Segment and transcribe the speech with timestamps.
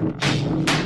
[0.00, 0.77] you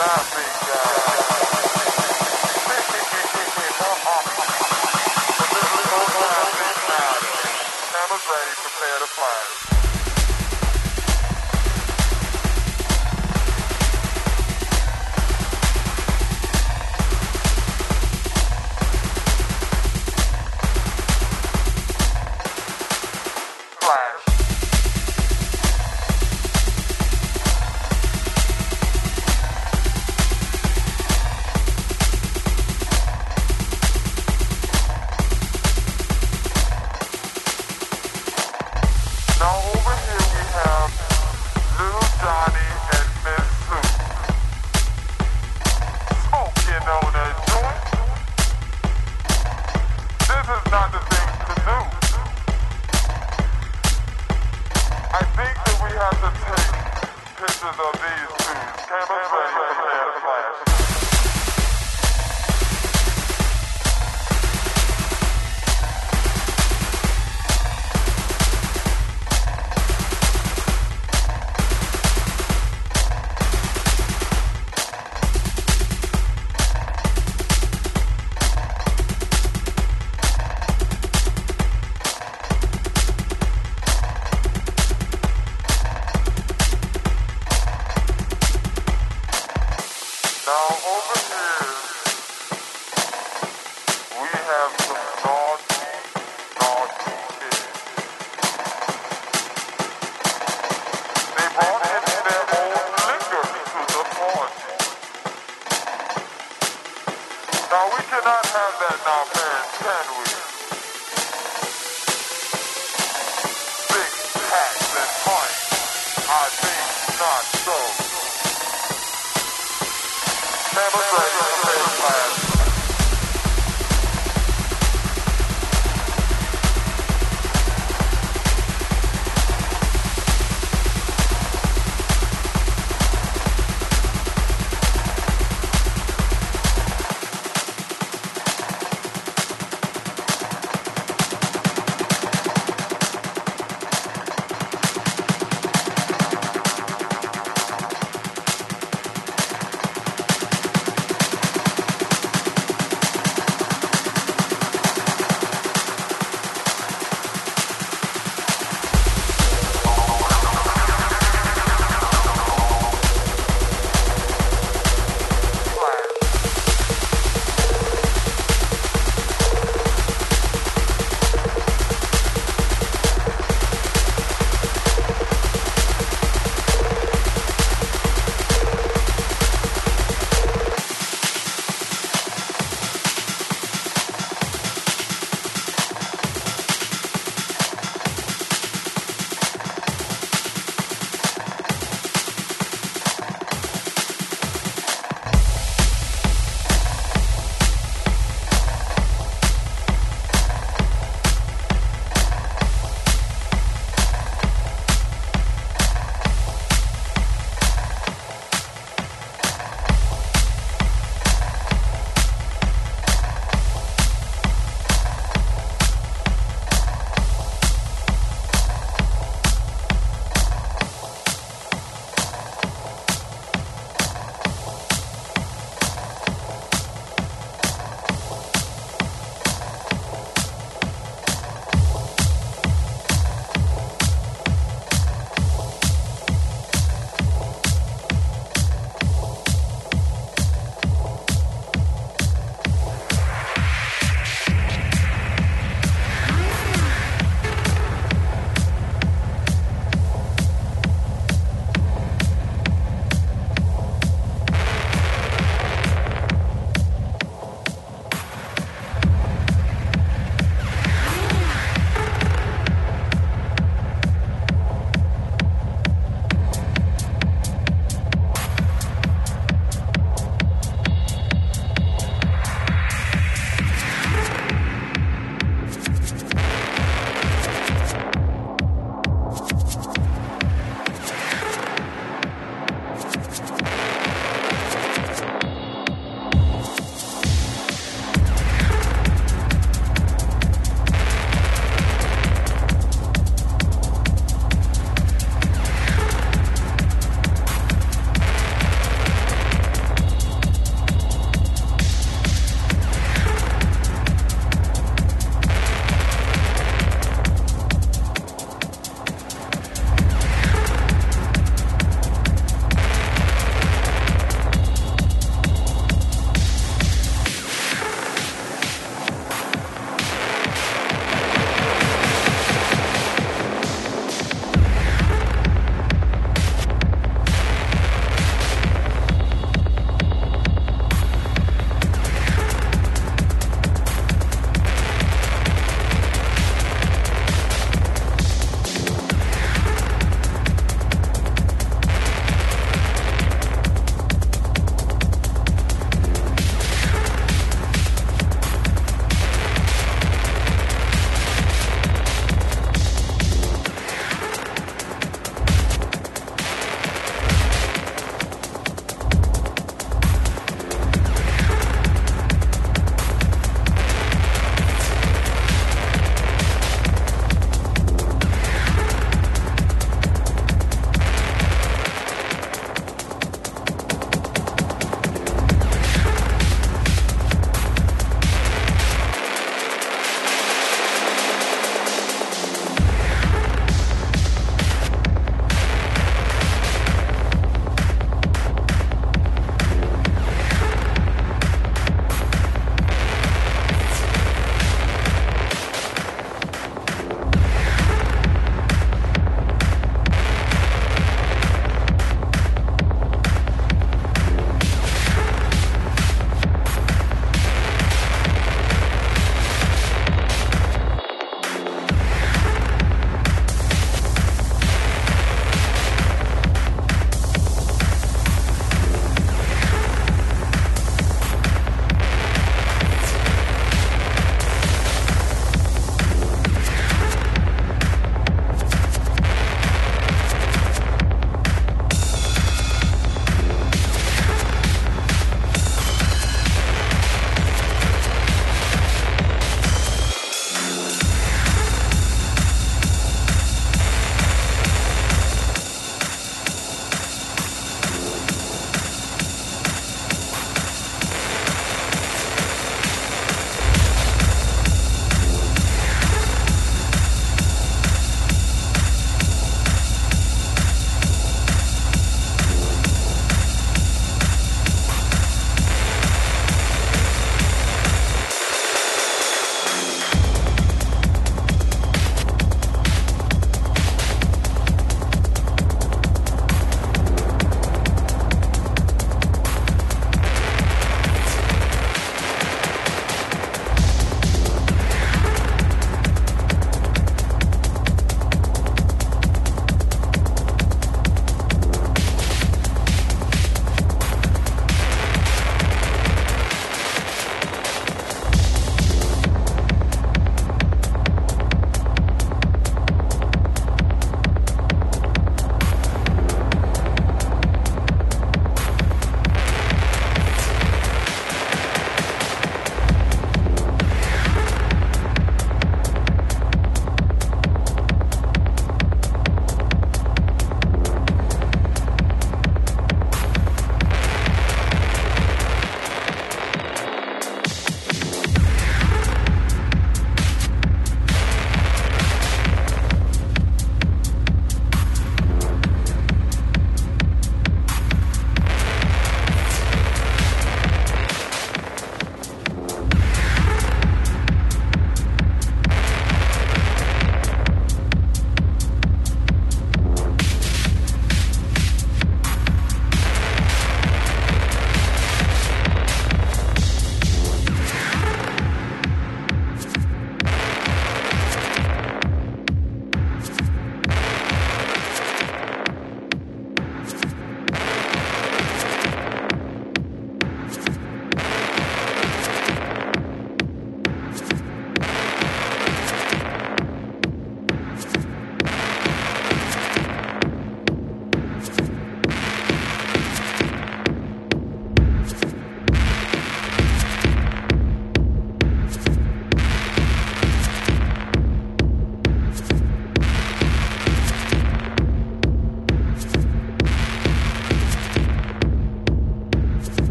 [0.00, 1.29] Laughing